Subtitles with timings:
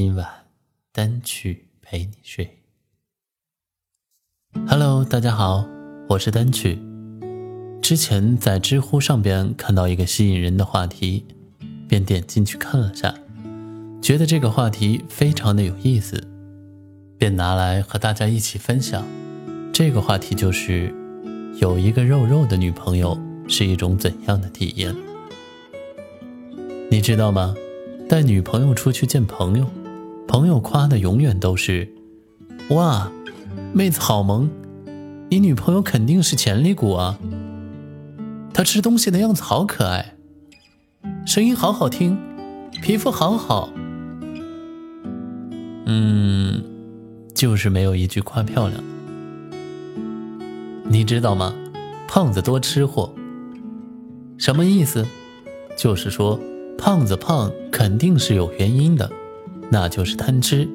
[0.00, 0.28] 今晚
[0.92, 2.60] 单曲陪你睡。
[4.68, 5.66] Hello，大家好，
[6.08, 6.78] 我是单曲。
[7.82, 11.26] 之前在知乎上边看到一个吸引人的话题，
[11.88, 13.12] 便点进去看了下，
[14.00, 16.28] 觉得这个话题非常的有意思，
[17.18, 19.04] 便拿来和大家一起分享。
[19.72, 20.94] 这个话题就是
[21.60, 24.94] 有一个肉肉的女朋友是一种怎样的体验？
[26.88, 27.52] 你知道吗？
[28.08, 29.68] 带女朋友出去见朋友，
[30.28, 31.88] 朋友夸的永远都是
[32.68, 33.10] 哇。
[33.72, 34.48] 妹子好萌，
[35.30, 37.18] 你女朋友肯定是潜力股啊！
[38.52, 40.14] 她吃东西的样子好可爱，
[41.26, 42.16] 声音好好听，
[42.82, 43.70] 皮肤好好。
[45.86, 46.62] 嗯，
[47.34, 48.82] 就是没有一句夸漂亮。
[50.84, 51.54] 你知道吗？
[52.06, 53.12] 胖子多吃货，
[54.36, 55.06] 什么意思？
[55.76, 56.38] 就是说
[56.76, 59.10] 胖子胖肯定是有原因的，
[59.70, 60.68] 那就是贪吃。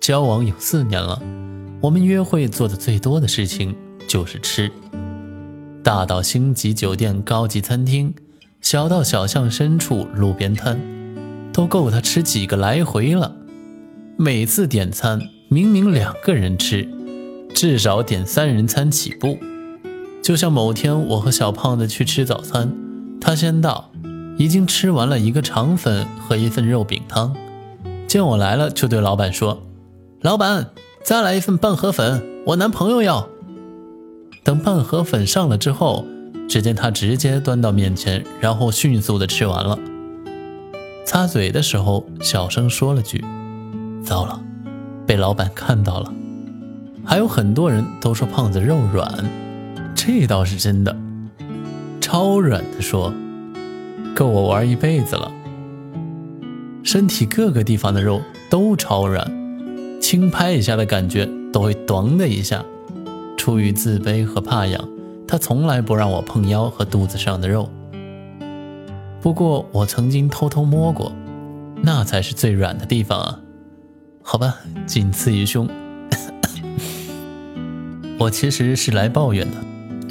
[0.00, 1.20] 交往有四年了，
[1.80, 3.74] 我们约会做的最多的事情
[4.08, 4.70] 就是吃。
[5.82, 8.14] 大到星级酒店、高级餐厅，
[8.60, 10.80] 小到小巷深处路边摊，
[11.52, 13.36] 都够他吃几个来回了。
[14.16, 16.88] 每次点餐，明明两个人吃，
[17.54, 19.38] 至少点三人餐起步。
[20.22, 22.72] 就像某天我和小胖子去吃早餐，
[23.20, 23.92] 他先到，
[24.38, 27.34] 已经吃完了一个肠粉和一份肉饼汤，
[28.06, 29.62] 见我来了，就对老板说。
[30.20, 30.70] 老板，
[31.02, 33.28] 再来一份半盒粉，我男朋友要。
[34.44, 36.04] 等半盒粉上了之后，
[36.48, 39.78] 只见他直接端到面前，然后迅速的吃完了。
[41.04, 43.24] 擦嘴的时候，小声说了句
[44.04, 44.40] ：“糟了，
[45.06, 46.12] 被老板看到了。”
[47.04, 49.24] 还有很多人都说胖子肉软，
[49.94, 50.96] 这倒是真的，
[52.00, 53.12] 超软的说，
[54.16, 55.30] 够我玩一辈子了。
[56.82, 59.30] 身体各个地方的肉都超软。
[60.00, 62.64] 轻拍一下的感觉都会“咚”的一下。
[63.36, 64.88] 出于自卑和怕痒，
[65.28, 67.68] 他从来不让我碰腰和肚子上的肉。
[69.20, 71.12] 不过我曾经偷偷摸过，
[71.82, 73.40] 那才是最软的地方啊！
[74.22, 74.56] 好吧，
[74.86, 75.68] 仅次于胸。
[78.18, 79.56] 我其实是来抱怨的。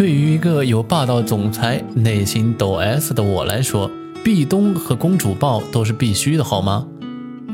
[0.00, 3.90] 对于一个有霸道总裁、内心抖 S 的我来说，
[4.24, 6.88] 壁咚和公主抱都是必须的，好吗？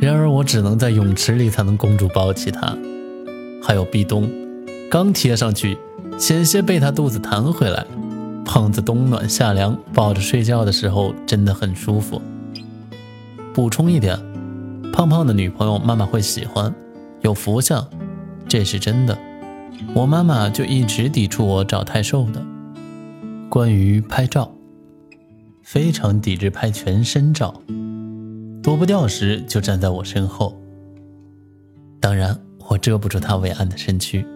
[0.00, 2.78] 然而我只能在泳池里才能公主抱起她，
[3.60, 4.30] 还有壁咚，
[4.88, 5.76] 刚贴上去，
[6.20, 7.84] 险些被他肚子弹回来。
[8.44, 12.22] 胖子冬暖夏凉，抱着睡觉的时候真的很舒服。
[13.52, 14.16] 补充一点，
[14.92, 16.72] 胖胖的女朋友妈妈会喜欢，
[17.22, 17.84] 有福相，
[18.46, 19.18] 这是真的。
[19.94, 22.44] 我妈妈就一直抵触我找太瘦的。
[23.48, 24.52] 关于拍照，
[25.62, 27.54] 非常抵制拍全身照。
[28.62, 30.56] 躲不掉时，就站在我身后。
[32.00, 32.38] 当然，
[32.68, 34.26] 我遮不住他伟岸的身躯。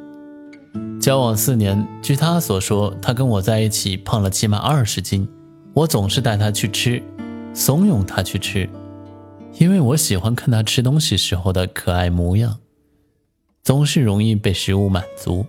[1.01, 5.29] 交往四年，据他所说，他跟我在一起胖了起码二十斤。
[5.73, 7.03] 我总是带他去吃，
[7.55, 8.69] 怂恿他去吃，
[9.59, 12.59] 因为我喜欢看他吃东西时候的可爱模样，
[13.63, 15.45] 总是容易被食物满足。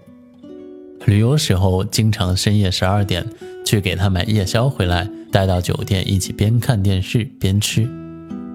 [1.05, 3.25] 旅游时候，经常深夜十二点
[3.65, 7.89] 去给他买夜宵回来，带到酒店一起边看电视边吃。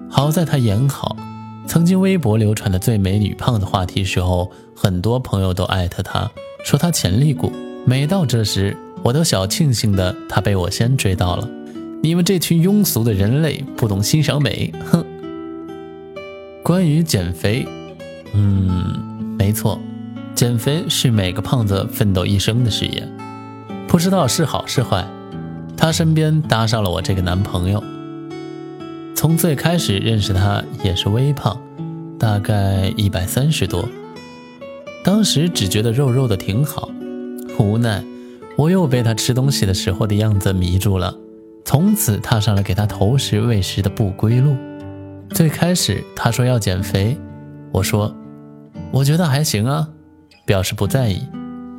[0.09, 1.17] 好在他演好，
[1.65, 6.31] 曾经微博流传的最美女胖的话题时候，很多朋友都艾特他，
[6.63, 7.51] 说他潜力股。
[7.85, 11.49] 每到这时，我都小庆幸的他被我先追到了。
[12.03, 15.03] 你们这群庸俗的人类，不懂欣赏美，哼！
[16.63, 17.65] 关于减肥，
[18.33, 19.79] 嗯，没错，
[20.33, 23.07] 减肥是每个胖子奋斗一生的事业。
[23.87, 25.07] 不知道是好是坏，
[25.77, 27.83] 他身边搭上了我这个男朋友。
[29.15, 31.59] 从最开始认识他也是微胖，
[32.19, 33.87] 大概一百三十多。
[35.03, 36.89] 当时只觉得肉肉的挺好，
[37.57, 38.03] 无奈
[38.57, 41.15] 我又被他吃东西的时候的样子迷住了，
[41.63, 44.55] 从此踏上了给他投食喂食的不归路。
[45.29, 47.17] 最开始他说要减肥，
[47.71, 48.13] 我说
[48.91, 49.89] 我觉得还行啊，
[50.45, 51.21] 表示不在意。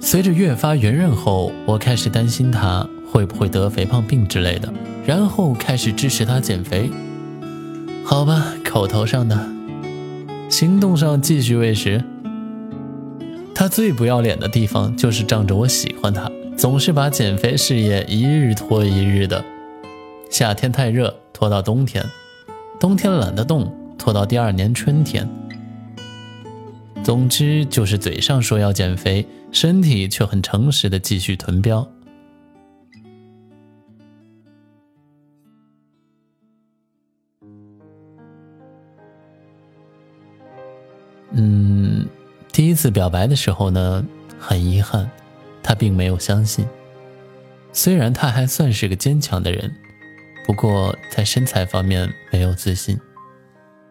[0.00, 4.72] 随着越发圆润后，我开始担心他会不会得肥胖病之类的，
[5.04, 6.90] 然后开始支持他减肥。
[8.04, 9.36] 好吧，口头上的，
[10.48, 12.04] 行动上继续喂食。
[13.54, 19.44] 他最不要脸的地方就是仗着我喜欢他，总是把减肥事业一日拖一日的。
[20.30, 22.04] 夏天太热，拖到冬天；
[22.78, 25.28] 冬天懒得动，拖到第二年春天。
[27.08, 31.88] 总之就是嘴上说要减肥，身体却很诚实的继续囤膘。
[41.30, 42.06] 嗯，
[42.52, 44.04] 第一次表白的时候呢，
[44.38, 45.10] 很遗憾，
[45.62, 46.66] 他并没有相信。
[47.72, 49.74] 虽然他还算是个坚强的人，
[50.46, 53.00] 不过在身材方面没有自信，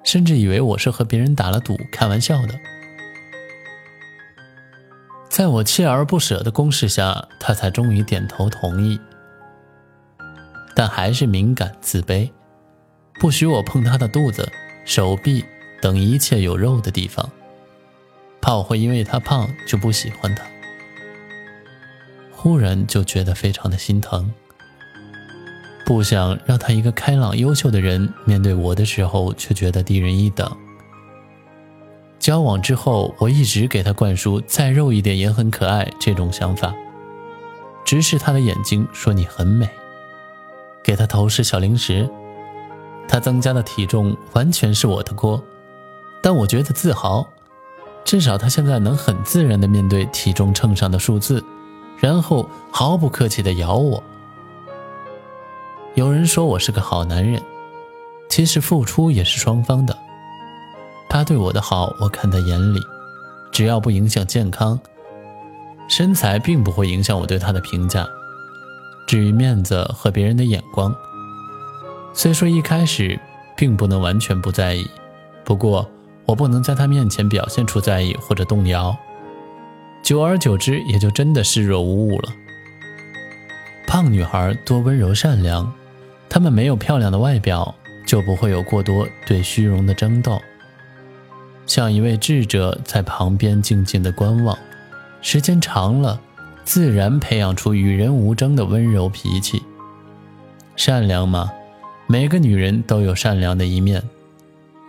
[0.04, 2.54] 甚至以为我是和别人打了赌开玩笑的。
[5.38, 9.00] 在我锲而不舍的攻势下，他才终于点头同意，
[10.74, 12.28] 但还是敏感自卑，
[13.20, 14.52] 不许我碰他的肚子、
[14.84, 15.46] 手臂。
[15.80, 17.30] 等一切有肉的地方，
[18.42, 20.44] 怕我会因为他胖就不喜欢他。
[22.32, 24.34] 忽然就觉得非常的心疼，
[25.86, 30.52] 不想让他一个开朗优秀的人面对我的时候却觉得低人一等。
[32.28, 36.76] 交往之后，我一直给他灌输再肉一点也很可爱这种想法，
[37.86, 39.66] 直视他的眼睛说你很美，
[40.84, 42.06] 给他投食小零食，
[43.08, 45.42] 他增加的体重完全是我的锅。
[46.22, 47.26] 但我觉得自豪，
[48.04, 51.42] 至少他现在能很自然地面对体重秤上的数字，
[51.98, 54.04] 然后毫不客气地咬我。
[55.96, 57.42] 有人说我是个好男人，
[58.30, 59.98] 其实付出也是双方的。
[61.10, 62.80] 他对我的好，我看在眼里，
[63.52, 64.80] 只要不影响健康，
[65.88, 68.08] 身材并不会影响我对他的评价。
[69.08, 70.96] 至于面子和别人的眼光，
[72.14, 73.20] 虽说一开始
[73.56, 74.90] 并不能完全不在意，
[75.44, 75.90] 不过。
[76.28, 78.94] 我不能在他面前表现出在意或者动摇，
[80.04, 82.30] 久而久之也就真的视若无物了。
[83.88, 85.72] 胖女孩多温柔善良，
[86.28, 87.74] 她们没有漂亮的外表，
[88.06, 90.38] 就不会有过多对虚荣的争斗，
[91.68, 94.58] 像一位智者在旁边静静的观望，
[95.22, 96.20] 时间长了，
[96.64, 99.62] 自然培养出与人无争的温柔脾气。
[100.78, 101.52] 善良嘛，
[102.08, 104.02] 每个女人都有善良的一面。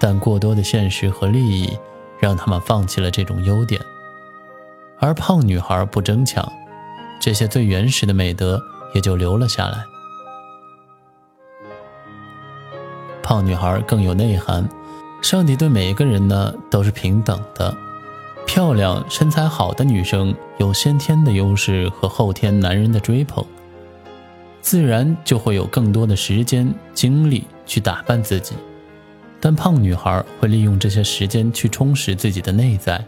[0.01, 1.77] 但过多的现实和利益，
[2.21, 3.81] 让他们放弃了这种优点。
[5.01, 6.49] 而胖女孩不争抢，
[7.21, 8.63] 这些最原始的美德
[8.95, 9.85] 也就留了下来。
[13.21, 14.69] 胖女孩更有内涵，
[15.21, 17.77] 上帝对每一个人呢都是平等的。
[18.47, 23.45] 漂亮、身材好的女生有先天的优势和后天男人的追捧，
[24.63, 28.55] 自然就会有更多的时间精力去打扮自己。
[29.39, 33.05] 但胖女孩会利用这些时间去充实自己的内在。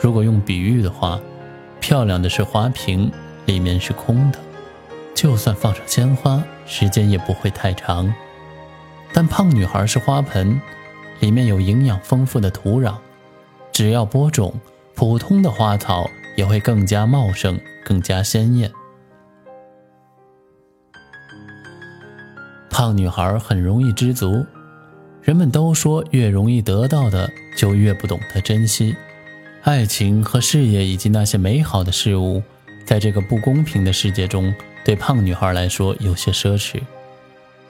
[0.00, 1.18] 如果用比喻的话，
[1.80, 3.10] 漂亮的是花瓶，
[3.46, 4.38] 里面是空的，
[5.14, 8.14] 就算放上鲜花，时间也不会太长。
[9.12, 10.60] 但胖女孩是花盆，
[11.20, 12.94] 里面有营养丰富的土壤，
[13.72, 14.54] 只要播种，
[14.94, 18.70] 普通的花草也会更加茂盛，更加鲜艳。
[22.70, 24.44] 胖女孩很容易知足。
[25.20, 28.96] 人们都说，越容易得到的，就越不懂得珍惜。
[29.62, 32.42] 爱情和事业以及那些美好的事物，
[32.86, 36.80] 在这个不公平的世界中，对胖女孩来说有些奢侈。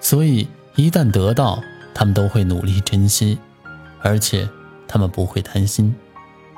[0.01, 1.61] 所以，一旦得到，
[1.99, 3.37] 他们都会努力珍惜，
[4.03, 4.49] 而且
[4.87, 5.93] 他们不会贪心，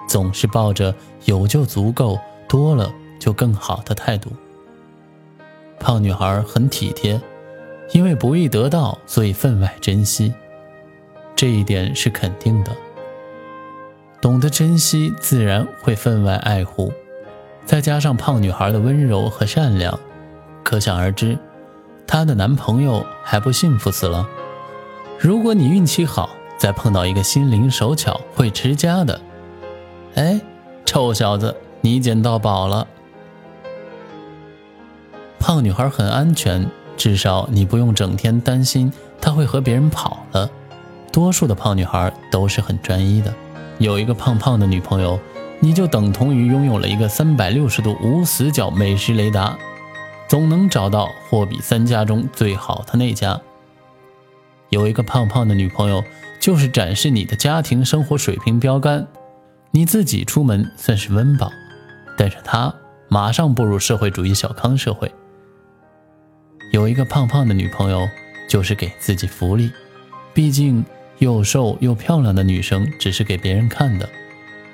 [0.06, 0.94] 总是抱着
[1.25, 4.30] 有就足够，多了就更好的态度。
[5.78, 7.18] 胖女孩很体贴，
[7.92, 10.35] 因为不易得到，所以分外珍惜。
[11.35, 12.76] 这一点是肯定的。
[14.20, 16.92] 懂得珍惜，自然会分外爱护。
[17.64, 19.99] 再加上胖女孩的温柔和善良，
[20.62, 21.38] 可想而知，
[22.06, 24.28] 她的男朋友还不幸福死了。
[25.22, 29.20] 如果你运气好，再碰到一个心灵手巧、会持家的，
[30.14, 30.40] 哎，
[30.86, 32.86] 臭小子，你捡到宝了。
[35.38, 40.50] 胖女孩很安全，至少你不用整天担心她会和别人跑了。
[41.12, 43.30] 多数的胖女孩都是很专一的，
[43.76, 45.20] 有一个胖胖的女朋友，
[45.58, 49.58] 你就等同于拥有了一个三百六十度无死角美食雷达，
[50.26, 53.38] 总能找到货比三家中最好的那家。
[54.70, 56.02] 有一个胖胖的女朋友，
[56.40, 59.06] 就是展示你的家庭生活水平标杆，
[59.70, 61.52] 你自己出门算是温饱，
[62.16, 62.74] 但是她
[63.08, 65.12] 马上步入社会主义小康社会。
[66.72, 68.08] 有一个胖胖的女朋友，
[68.48, 69.70] 就是给自己福利，
[70.32, 70.84] 毕竟。
[71.20, 74.08] 又瘦又漂亮的女生只是给别人看的，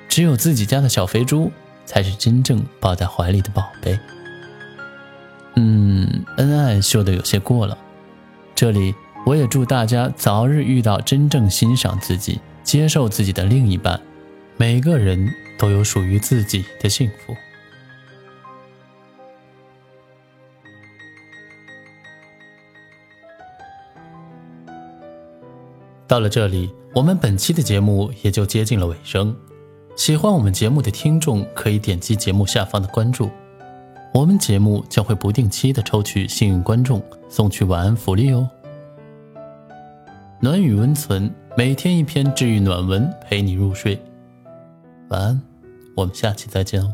[0.08, 1.50] 只有自己家的小肥猪
[1.84, 3.98] 才是真正抱在怀里的宝贝。
[5.56, 7.76] 嗯，恩爱秀的有些过了。
[8.54, 8.94] 这里
[9.26, 14.00] 我也祝大家早日遇到真正欣赏自己、接受自己的另一半。
[14.56, 15.28] 每个人
[15.58, 17.34] 都有属于自己的幸福。
[26.06, 29.36] 到了这里，我们本期的节目也就接近了尾声。
[29.96, 33.28] 喜欢我们节目的听众可以点击节目下方的关注，
[34.14, 38.48] 我们节目将会不定期的抽取幸运观众送去晚安福利哦。
[40.38, 43.98] 暖雨温存，每天一篇治愈暖文陪你入睡。
[45.08, 45.40] 晚安，
[45.96, 46.92] 我们下期再见哦。